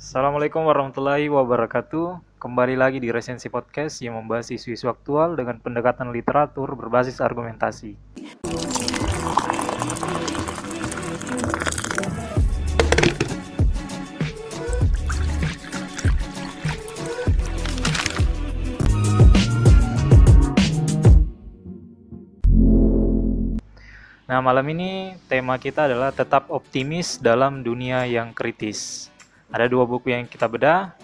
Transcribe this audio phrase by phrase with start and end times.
[0.00, 2.40] Assalamualaikum warahmatullahi wabarakatuh.
[2.40, 8.00] Kembali lagi di Resensi Podcast yang membahas isu-isu aktual dengan pendekatan literatur berbasis argumentasi.
[24.24, 29.12] Nah, malam ini tema kita adalah tetap optimis dalam dunia yang kritis.
[29.50, 30.94] Ada dua buku yang kita bedah.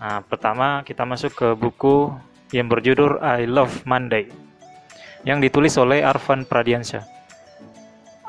[0.00, 2.08] Nah, pertama kita masuk ke buku
[2.50, 4.32] yang berjudul I Love Monday
[5.24, 7.04] yang ditulis oleh Arvan Pradiansyah.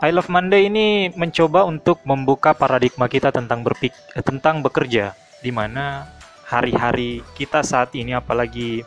[0.01, 5.13] I Love Monday ini mencoba untuk membuka paradigma kita tentang berpik eh, tentang bekerja
[5.45, 6.09] di mana
[6.49, 8.81] hari-hari kita saat ini apalagi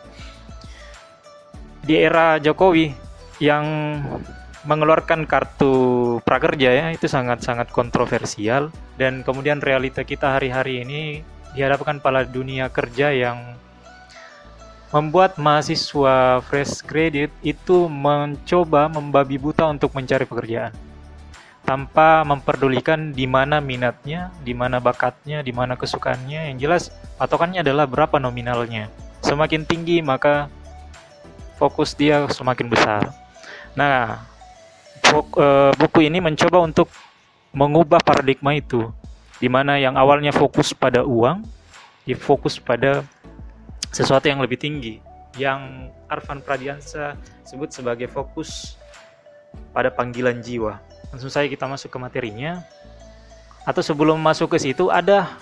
[1.81, 2.91] di era Jokowi
[3.39, 3.65] yang
[4.67, 11.03] mengeluarkan kartu prakerja ya itu sangat-sangat kontroversial dan kemudian realita kita hari-hari ini
[11.55, 13.57] dihadapkan pada dunia kerja yang
[14.95, 20.71] membuat mahasiswa fresh graduate itu mencoba membabi buta untuk mencari pekerjaan
[21.65, 26.53] tanpa memperdulikan di mana minatnya, di mana bakatnya, di mana kesukaannya.
[26.53, 26.83] Yang jelas
[27.17, 28.93] patokannya adalah berapa nominalnya.
[29.25, 30.53] Semakin tinggi maka
[31.57, 33.03] fokus dia semakin besar.
[33.73, 34.21] Nah,
[35.23, 36.91] uh, buku ini mencoba untuk
[37.55, 38.91] mengubah paradigma itu,
[39.39, 41.47] di mana yang awalnya fokus pada uang,
[42.03, 43.07] difokus pada
[43.95, 44.99] sesuatu yang lebih tinggi,
[45.39, 47.15] yang Arvan Pradiansa
[47.47, 48.75] sebut sebagai fokus
[49.71, 50.83] pada panggilan jiwa.
[51.15, 52.63] Langsung saja kita masuk ke materinya.
[53.65, 55.41] Atau sebelum masuk ke situ ada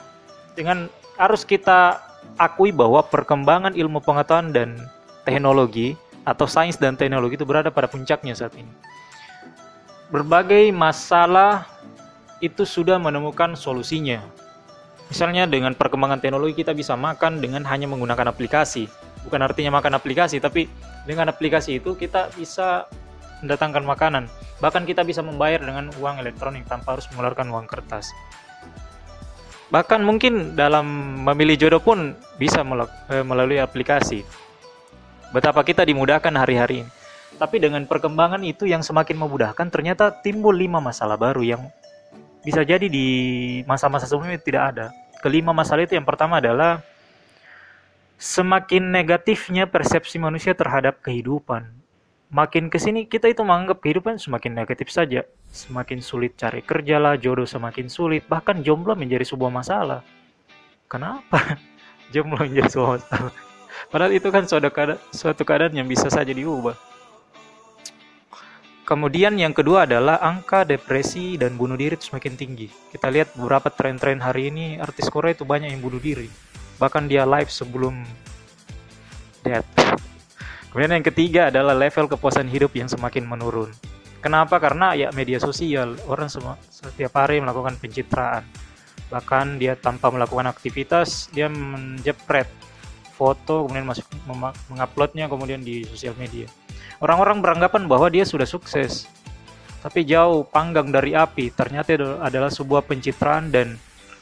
[0.55, 0.87] dengan
[1.19, 1.99] harus kita
[2.39, 4.79] akui bahwa perkembangan ilmu pengetahuan dan
[5.27, 8.71] teknologi atau sains dan teknologi itu berada pada puncaknya saat ini
[10.13, 11.65] berbagai masalah
[12.45, 14.21] itu sudah menemukan solusinya.
[15.09, 18.93] Misalnya dengan perkembangan teknologi kita bisa makan dengan hanya menggunakan aplikasi.
[19.25, 20.69] Bukan artinya makan aplikasi, tapi
[21.09, 22.85] dengan aplikasi itu kita bisa
[23.41, 24.25] mendatangkan makanan.
[24.61, 28.13] Bahkan kita bisa membayar dengan uang elektronik tanpa harus mengeluarkan uang kertas.
[29.73, 30.85] Bahkan mungkin dalam
[31.25, 34.21] memilih jodoh pun bisa eh, melalui aplikasi.
[35.33, 37.02] Betapa kita dimudahkan hari-hari ini.
[37.41, 41.63] Tapi dengan perkembangan itu yang semakin memudahkan, ternyata timbul lima masalah baru yang
[42.43, 43.07] bisa jadi di
[43.65, 44.87] masa-masa sebelumnya tidak ada.
[45.23, 46.83] Kelima masalah itu yang pertama adalah
[48.19, 51.71] semakin negatifnya persepsi manusia terhadap kehidupan.
[52.33, 55.23] Makin ke sini kita itu menganggap kehidupan semakin negatif saja.
[55.53, 60.01] Semakin sulit cari kerja lah, jodoh semakin sulit, bahkan jomblo menjadi sebuah masalah.
[60.91, 61.61] Kenapa?
[62.15, 63.33] jomblo menjadi sebuah masalah.
[63.93, 64.45] Padahal itu kan
[65.13, 66.92] suatu keadaan yang bisa saja diubah.
[68.83, 72.67] Kemudian yang kedua adalah angka depresi dan bunuh diri itu semakin tinggi.
[72.67, 76.27] Kita lihat beberapa tren-tren hari ini artis Korea itu banyak yang bunuh diri.
[76.83, 78.03] Bahkan dia live sebelum
[79.47, 79.67] death.
[80.75, 83.71] Kemudian yang ketiga adalah level kepuasan hidup yang semakin menurun.
[84.19, 84.59] Kenapa?
[84.59, 88.43] Karena ya media sosial, orang semua setiap hari melakukan pencitraan.
[89.15, 92.51] Bahkan dia tanpa melakukan aktivitas, dia menjepret
[93.15, 94.09] foto kemudian masuk
[94.71, 96.51] menguploadnya kemudian di sosial media.
[97.03, 99.11] Orang-orang beranggapan bahwa dia sudah sukses.
[99.83, 103.75] Tapi jauh panggang dari api, ternyata adalah sebuah pencitraan dan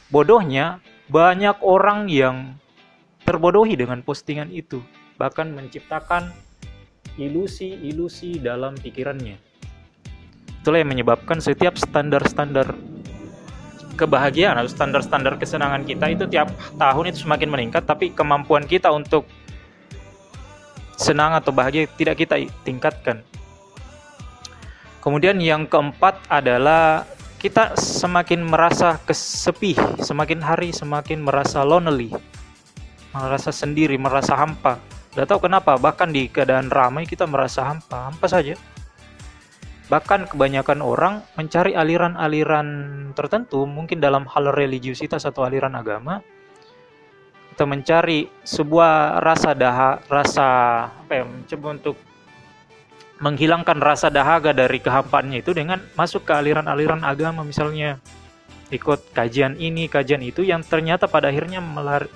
[0.09, 2.57] bodohnya banyak orang yang
[3.21, 4.81] terbodohi dengan postingan itu.
[5.21, 6.33] Bahkan menciptakan
[7.21, 9.37] ilusi-ilusi dalam pikirannya.
[10.61, 12.73] Itulah yang menyebabkan setiap standar-standar
[14.01, 16.49] kebahagiaan atau standar-standar kesenangan kita itu tiap
[16.81, 19.29] tahun itu semakin meningkat tapi kemampuan kita untuk
[21.01, 23.25] senang atau bahagia tidak kita tingkatkan.
[25.01, 27.09] Kemudian yang keempat adalah
[27.41, 32.13] kita semakin merasa kesepi, semakin hari semakin merasa lonely,
[33.09, 34.77] merasa sendiri, merasa hampa.
[35.11, 38.53] Tidak tahu kenapa, bahkan di keadaan ramai kita merasa hampa, hampa saja.
[39.89, 42.67] Bahkan kebanyakan orang mencari aliran-aliran
[43.17, 46.21] tertentu, mungkin dalam hal religiusitas atau aliran agama,
[47.61, 50.49] kita mencari sebuah rasa daha rasa
[50.89, 51.93] apa ya mencoba untuk
[53.21, 57.45] menghilangkan rasa dahaga dari kehampaannya itu dengan masuk ke aliran-aliran agama.
[57.45, 58.01] Misalnya
[58.73, 62.09] ikut kajian ini kajian itu yang ternyata pada akhirnya melar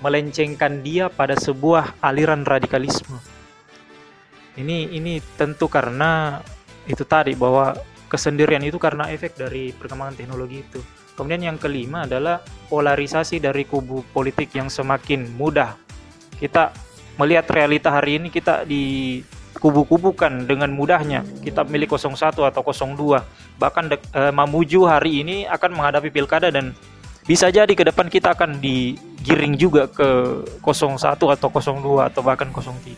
[0.00, 3.20] melencengkan dia pada sebuah aliran radikalisme.
[4.56, 6.40] Ini ini tentu karena
[6.88, 7.76] itu tadi bahwa
[8.08, 10.80] kesendirian itu karena efek dari perkembangan teknologi itu
[11.18, 12.38] Kemudian yang kelima adalah
[12.70, 15.74] polarisasi dari kubu politik yang semakin mudah.
[16.38, 16.70] Kita
[17.18, 19.18] melihat realita hari ini kita di
[19.58, 21.26] kubu-kubukan dengan mudahnya.
[21.42, 23.58] Kita milih 01 atau 02.
[23.58, 26.70] Bahkan e, Mamuju hari ini akan menghadapi pilkada dan
[27.28, 30.08] bisa jadi ke depan kita akan digiring juga ke
[30.64, 32.96] 01 atau 02 atau bahkan 03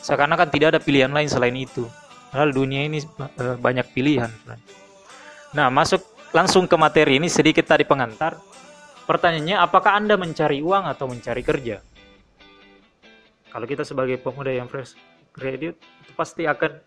[0.00, 1.84] seakan-akan tidak ada pilihan lain selain itu
[2.32, 4.32] padahal dunia ini uh, banyak pilihan
[5.52, 6.00] nah masuk
[6.32, 8.36] langsung ke materi ini sedikit tadi pengantar
[9.08, 11.80] pertanyaannya apakah anda mencari uang atau mencari kerja
[13.48, 14.92] kalau kita sebagai pemuda yang fresh
[15.32, 16.82] graduate itu pasti akan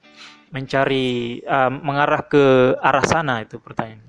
[0.52, 4.04] mencari uh, mengarah ke arah sana itu pertanyaan.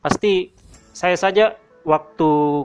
[0.00, 0.50] Pasti
[0.90, 1.54] saya saja
[1.84, 2.64] waktu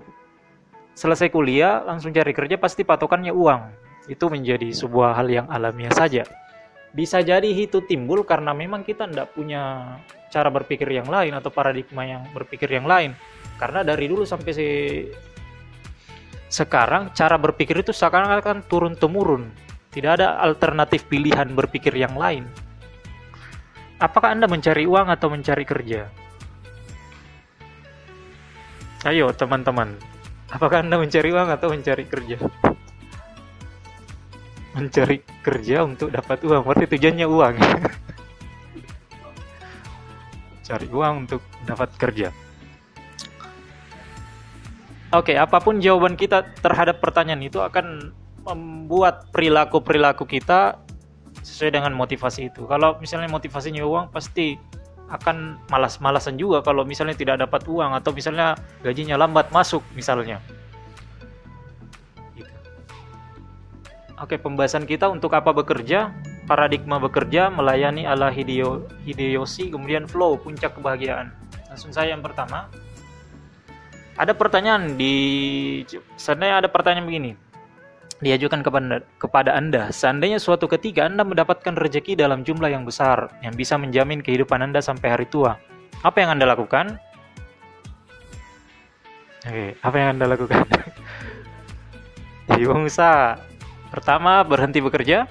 [0.96, 3.62] selesai kuliah langsung cari kerja pasti patokannya uang.
[4.10, 6.26] Itu menjadi sebuah hal yang alamiah saja.
[6.90, 9.96] Bisa jadi itu timbul karena memang kita tidak punya
[10.34, 13.14] cara berpikir yang lain atau paradigma yang berpikir yang lain.
[13.62, 14.70] Karena dari dulu sampai si
[16.50, 19.54] sekarang cara berpikir itu seakan-akan turun temurun
[19.90, 22.46] tidak ada alternatif pilihan berpikir yang lain.
[23.98, 26.10] Apakah anda mencari uang atau mencari kerja?
[29.06, 29.98] Ayo teman-teman.
[30.50, 32.38] Apakah anda mencari uang atau mencari kerja
[34.80, 37.56] mencari kerja untuk dapat uang berarti tujuannya uang
[40.68, 42.32] cari uang untuk dapat kerja
[45.10, 48.14] Oke, okay, apa pun jawaban kita terhadap pertanyaan itu akan
[48.46, 50.78] membuat perilaku-perilaku kita
[51.42, 52.70] sesuai dengan motivasi itu.
[52.70, 54.62] Kalau misalnya motivasinya uang, pasti
[55.10, 58.54] akan malas-malasan juga kalau misalnya tidak dapat uang atau misalnya
[58.86, 60.38] gajinya lambat masuk misalnya.
[64.20, 66.12] Oke, pembahasan kita untuk apa bekerja,
[66.44, 71.32] paradigma bekerja, melayani ala Hideo, Hideyoshi, kemudian flow, puncak kebahagiaan.
[71.72, 72.68] Langsung saya yang pertama,
[74.20, 75.16] ada pertanyaan di
[76.20, 77.32] seandainya ada pertanyaan begini
[78.20, 83.56] diajukan kepada kepada Anda seandainya suatu ketika Anda mendapatkan rezeki dalam jumlah yang besar yang
[83.56, 85.56] bisa menjamin kehidupan Anda sampai hari tua
[86.04, 87.00] apa yang Anda lakukan
[89.48, 90.68] Oke, apa yang Anda lakukan?
[92.52, 93.49] Jadi pengusaha.
[93.90, 95.26] Pertama, berhenti bekerja.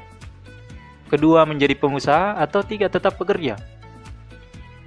[1.09, 2.39] Kedua, menjadi pengusaha.
[2.39, 3.59] Atau tiga, tetap bekerja.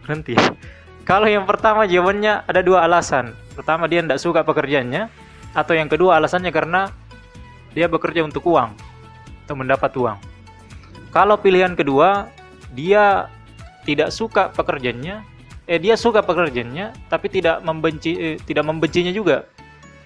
[0.03, 0.35] Berhenti.
[1.09, 3.33] Kalau yang pertama jawabannya ada dua alasan.
[3.57, 5.09] Pertama dia tidak suka pekerjaannya,
[5.51, 6.87] atau yang kedua alasannya karena
[7.75, 8.71] dia bekerja untuk uang
[9.47, 10.17] atau mendapat uang.
[11.11, 12.31] Kalau pilihan kedua
[12.71, 13.27] dia
[13.83, 15.25] tidak suka pekerjaannya,
[15.67, 19.43] eh dia suka pekerjaannya tapi tidak membenci eh, tidak membencinya juga.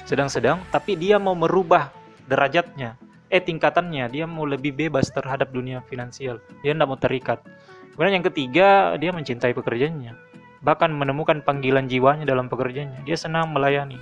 [0.05, 1.93] Sedang-sedang tapi dia mau merubah
[2.25, 2.97] derajatnya,
[3.35, 6.39] eh tingkatannya, dia mau lebih bebas terhadap dunia finansial.
[6.63, 7.43] Dia tidak mau terikat.
[7.91, 10.35] Kemudian yang ketiga, dia mencintai pekerjaannya
[10.65, 13.05] bahkan menemukan panggilan jiwanya dalam pekerjaannya.
[13.05, 14.01] Dia senang melayani.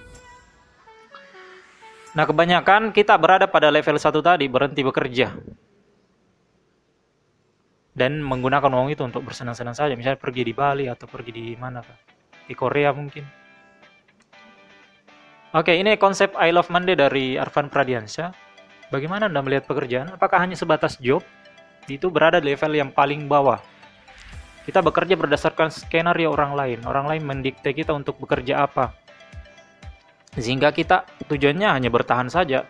[2.15, 5.35] Nah, kebanyakan kita berada pada level satu tadi, berhenti bekerja.
[7.93, 9.93] Dan menggunakan uang itu untuk bersenang-senang saja.
[9.93, 11.99] Misalnya pergi di Bali atau pergi di mana kan?
[12.47, 13.27] Di Korea mungkin.
[15.53, 18.33] Oke, ini konsep I Love Monday dari Arvan Pradiansyah.
[18.89, 20.11] Bagaimana Anda melihat pekerjaan?
[20.15, 21.23] Apakah hanya sebatas job?
[21.87, 23.59] Itu berada di level yang paling bawah
[24.63, 26.79] kita bekerja berdasarkan skenario orang lain.
[26.87, 28.95] Orang lain mendikte kita untuk bekerja apa.
[30.39, 32.63] Sehingga kita tujuannya hanya bertahan saja.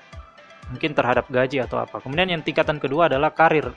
[0.73, 2.01] Mungkin terhadap gaji atau apa.
[2.01, 3.69] Kemudian yang tingkatan kedua adalah karir.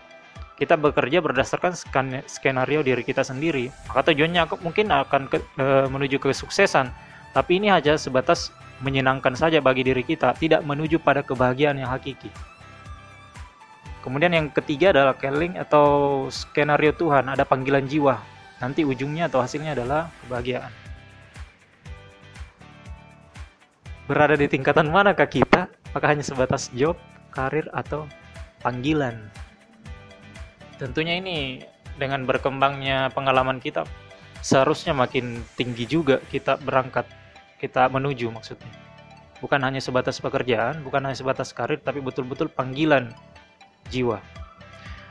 [0.56, 1.76] Kita bekerja berdasarkan
[2.24, 3.68] skenario diri kita sendiri.
[3.92, 6.88] Maka tujuannya mungkin akan ke, e, menuju kesuksesan.
[7.36, 8.48] Tapi ini hanya sebatas
[8.80, 12.28] menyenangkan saja bagi diri kita, tidak menuju pada kebahagiaan yang hakiki.
[14.04, 15.86] Kemudian yang ketiga adalah calling atau
[16.30, 18.22] skenario Tuhan, ada panggilan jiwa.
[18.62, 20.72] Nanti ujungnya atau hasilnya adalah kebahagiaan.
[24.06, 25.66] Berada di tingkatan manakah kita?
[25.90, 26.94] Apakah hanya sebatas job,
[27.34, 28.06] karir, atau
[28.62, 29.18] panggilan?
[30.78, 31.66] Tentunya ini
[31.98, 33.82] dengan berkembangnya pengalaman kita
[34.46, 37.02] seharusnya makin tinggi juga kita berangkat,
[37.66, 38.70] kita menuju maksudnya.
[39.42, 43.12] Bukan hanya sebatas pekerjaan, bukan hanya sebatas karir, tapi betul-betul panggilan
[43.90, 44.22] jiwa.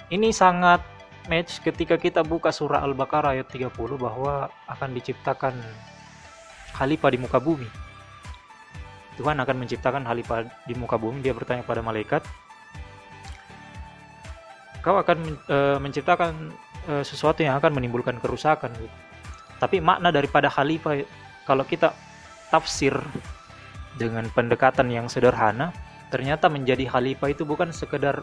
[0.09, 0.81] Ini sangat
[1.27, 3.69] match ketika kita buka surah Al-Baqarah ayat 30
[3.99, 5.53] bahwa akan diciptakan
[6.73, 7.69] khalifah di muka bumi.
[9.15, 11.23] Tuhan akan menciptakan khalifah di muka bumi.
[11.23, 12.21] Dia bertanya pada malaikat,
[14.83, 16.51] "Kau akan e, menciptakan
[16.85, 18.75] e, sesuatu yang akan menimbulkan kerusakan."
[19.55, 21.07] Tapi makna daripada khalifah
[21.47, 21.95] kalau kita
[22.53, 22.93] tafsir
[23.95, 25.71] dengan pendekatan yang sederhana,
[26.11, 28.21] ternyata menjadi khalifah itu bukan sekedar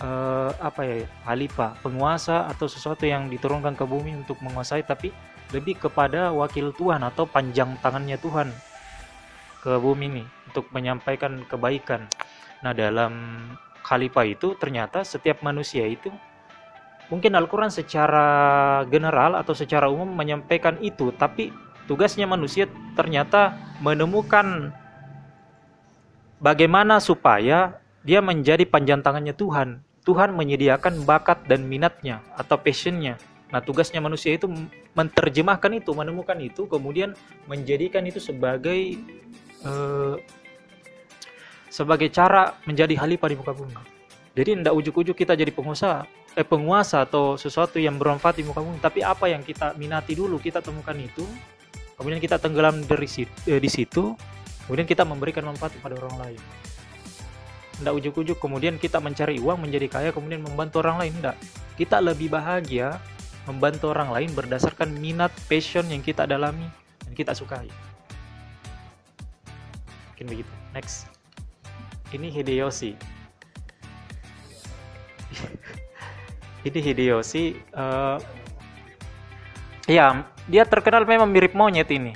[0.00, 0.96] uh, apa ya
[1.28, 5.12] halifa penguasa atau sesuatu yang diturunkan ke bumi untuk menguasai tapi
[5.50, 8.48] lebih kepada wakil Tuhan atau panjang tangannya Tuhan
[9.60, 12.08] ke bumi ini untuk menyampaikan kebaikan.
[12.64, 13.44] Nah, dalam
[13.84, 16.08] khalifah itu ternyata setiap manusia itu
[17.12, 18.26] mungkin Al-Qur'an secara
[18.86, 21.50] general atau secara umum menyampaikan itu, tapi
[21.90, 24.70] tugasnya manusia ternyata menemukan
[26.38, 29.82] bagaimana supaya dia menjadi panjang tangannya Tuhan.
[30.06, 33.18] Tuhan menyediakan bakat dan minatnya atau passionnya.
[33.50, 34.46] Nah tugasnya manusia itu
[34.94, 37.12] menerjemahkan itu, menemukan itu, kemudian
[37.50, 38.96] menjadikan itu sebagai
[39.66, 40.14] uh,
[41.68, 43.74] sebagai cara menjadi halifah di muka bumi.
[44.38, 46.06] Jadi tidak ujuk-ujuk kita jadi pengusaha,
[46.38, 50.38] eh, penguasa atau sesuatu yang bermanfaat di muka bumi, tapi apa yang kita minati dulu
[50.40, 51.26] kita temukan itu,
[52.00, 54.16] kemudian kita tenggelam dari situ, eh, di situ,
[54.64, 56.40] kemudian kita memberikan manfaat kepada orang lain.
[57.76, 61.36] Tidak ujuk-ujuk kemudian kita mencari uang menjadi kaya kemudian membantu orang lain tidak
[61.80, 63.00] kita lebih bahagia
[63.48, 66.68] membantu orang lain berdasarkan minat passion yang kita dalami
[67.08, 67.72] dan kita sukai.
[70.12, 70.52] Mungkin begitu.
[70.76, 71.08] Next.
[72.12, 72.92] Ini Hideyoshi.
[76.68, 78.20] Ini Hideyoshi uh,
[79.90, 82.14] ya dia terkenal memang mirip monyet ini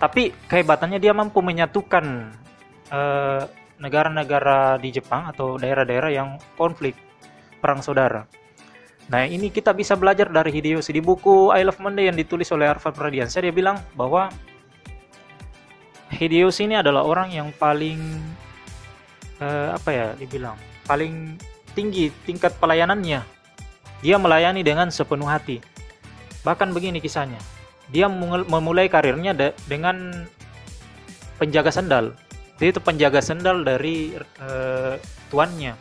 [0.00, 2.32] tapi kehebatannya dia mampu menyatukan
[2.88, 3.42] eh,
[3.80, 6.96] negara-negara di Jepang atau daerah-daerah yang konflik
[7.60, 8.24] perang saudara.
[9.12, 12.68] Nah ini kita bisa belajar dari Hideyoshi di buku I Love Monday yang ditulis oleh
[12.68, 14.30] Arfan Pradiansyah dia bilang bahwa
[16.14, 17.98] Hideyoshi ini adalah orang yang paling
[19.42, 20.54] uh, apa ya dibilang
[20.86, 21.36] paling
[21.74, 23.20] tinggi tingkat pelayanannya.
[24.00, 25.60] Dia melayani dengan sepenuh hati.
[26.46, 27.38] Bahkan begini kisahnya
[27.90, 28.06] dia
[28.46, 29.34] memulai karirnya
[29.66, 30.26] dengan
[31.42, 32.14] penjaga sendal.
[32.62, 34.94] Dia itu penjaga sendal dari uh,
[35.28, 35.74] tuannya.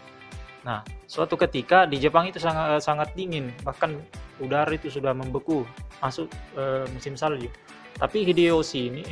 [0.65, 3.99] Nah, suatu ketika di Jepang itu sangat sangat dingin, bahkan
[4.41, 5.63] udara itu sudah membeku,
[6.01, 7.51] masuk uh, musim salju.
[7.99, 9.03] Tapi Hideyoshi ini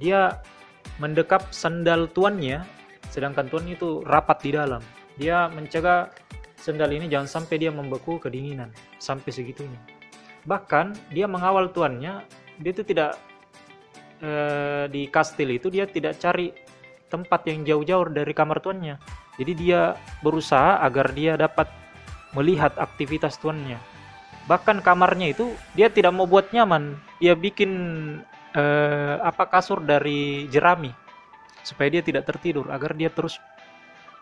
[0.00, 0.40] dia
[0.98, 2.64] mendekap sendal tuannya,
[3.12, 4.82] sedangkan tuannya itu rapat di dalam.
[5.20, 6.10] Dia mencegah
[6.56, 9.95] sendal ini jangan sampai dia membeku kedinginan sampai segitunya
[10.46, 12.22] bahkan dia mengawal tuannya
[12.62, 13.18] dia itu tidak
[14.22, 14.30] e,
[14.88, 16.54] di kastil itu dia tidak cari
[17.06, 18.98] tempat yang jauh-jauh dari kamar tuannya.
[19.36, 21.68] Jadi dia berusaha agar dia dapat
[22.34, 23.78] melihat aktivitas tuannya.
[24.46, 26.96] Bahkan kamarnya itu dia tidak mau buat nyaman.
[27.20, 27.70] Dia bikin
[28.54, 28.64] e,
[29.20, 30.90] apa kasur dari jerami.
[31.66, 33.38] Supaya dia tidak tertidur agar dia terus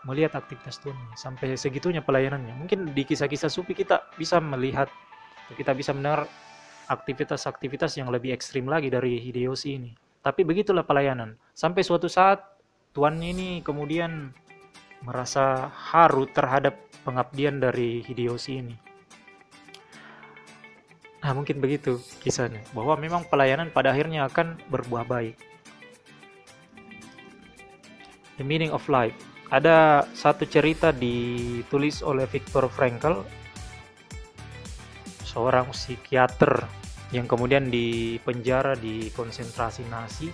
[0.05, 1.15] melihat aktivitas tuannya.
[1.17, 2.53] Sampai segitunya pelayanannya.
[2.57, 4.91] Mungkin di kisah-kisah supi kita bisa melihat
[5.53, 6.25] kita bisa mendengar
[6.89, 9.91] aktivitas-aktivitas yang lebih ekstrim lagi dari Hideyoshi ini.
[10.25, 11.37] Tapi begitulah pelayanan.
[11.53, 12.41] Sampai suatu saat
[12.97, 14.33] tuannya ini kemudian
[15.05, 18.75] merasa haru terhadap pengabdian dari Hideyoshi ini.
[21.21, 22.61] Nah, mungkin begitu kisahnya.
[22.73, 25.37] Bahwa memang pelayanan pada akhirnya akan berbuah baik.
[28.37, 29.17] The Meaning of Life.
[29.49, 33.44] Ada satu cerita ditulis oleh Viktor Frankl
[35.35, 36.63] seorang psikiater
[37.11, 40.31] yang kemudian dipenjara di konsentrasi Nazi.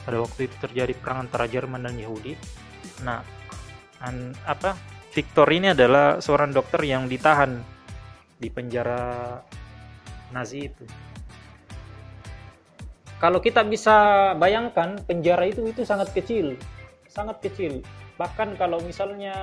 [0.00, 2.32] Pada waktu itu terjadi perang antara Jerman dan Yahudi.
[3.04, 3.20] Nah,
[4.00, 4.72] an, apa?
[5.12, 7.60] Victor ini adalah seorang dokter yang ditahan
[8.40, 9.36] di penjara
[10.32, 10.84] Nazi itu.
[13.20, 16.56] Kalau kita bisa bayangkan penjara itu itu sangat kecil,
[17.04, 17.84] sangat kecil.
[18.16, 19.36] Bahkan kalau misalnya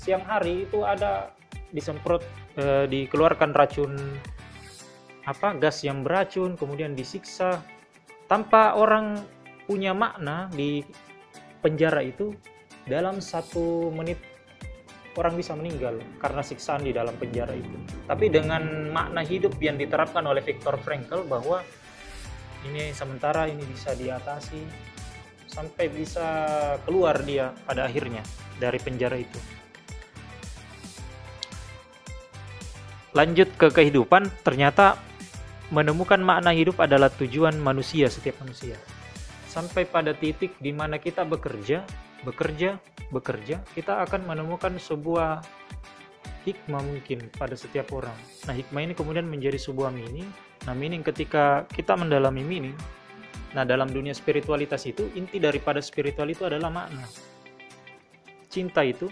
[0.00, 1.28] siang hari itu ada
[1.70, 2.22] disemprot
[2.58, 3.94] eh, dikeluarkan racun
[5.26, 7.62] apa gas yang beracun kemudian disiksa
[8.26, 9.20] tanpa orang
[9.66, 10.82] punya makna di
[11.62, 12.34] penjara itu
[12.88, 14.18] dalam satu menit
[15.18, 17.76] orang bisa meninggal karena siksaan di dalam penjara itu.
[18.06, 21.60] Tapi dengan makna hidup yang diterapkan oleh Viktor Frankl bahwa
[22.66, 24.62] ini sementara ini bisa diatasi
[25.50, 26.26] sampai bisa
[26.86, 28.22] keluar dia pada akhirnya
[28.62, 29.59] dari penjara itu.
[33.10, 34.94] Lanjut ke kehidupan, ternyata
[35.70, 38.78] menemukan makna hidup adalah tujuan manusia, setiap manusia.
[39.50, 41.82] Sampai pada titik di mana kita bekerja,
[42.22, 42.78] bekerja,
[43.10, 45.42] bekerja, kita akan menemukan sebuah
[46.46, 48.14] hikmah mungkin pada setiap orang.
[48.46, 50.26] Nah, hikmah ini kemudian menjadi sebuah meaning.
[50.66, 52.76] Nah, meaning ketika kita mendalami meaning,
[53.50, 57.06] nah dalam dunia spiritualitas itu, inti daripada spiritual itu adalah makna.
[58.50, 59.10] Cinta itu,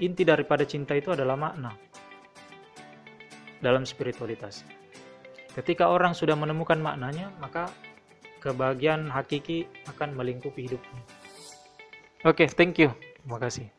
[0.00, 1.72] inti daripada cinta itu adalah makna
[3.60, 4.64] dalam spiritualitas.
[5.56, 7.72] Ketika orang sudah menemukan maknanya, maka
[8.44, 11.02] kebahagiaan hakiki akan melingkupi hidupnya.
[12.24, 12.92] Oke, okay, thank you.
[13.24, 13.75] Terima kasih.